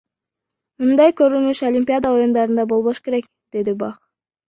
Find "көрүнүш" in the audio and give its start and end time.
1.19-1.63